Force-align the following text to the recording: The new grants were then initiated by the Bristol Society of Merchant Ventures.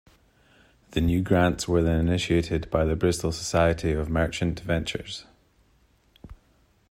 The 0.93 1.01
new 1.01 1.21
grants 1.21 1.67
were 1.67 1.83
then 1.83 1.99
initiated 1.99 2.71
by 2.71 2.85
the 2.85 2.95
Bristol 2.95 3.31
Society 3.31 3.91
of 3.91 4.09
Merchant 4.09 4.59
Ventures. 4.61 5.25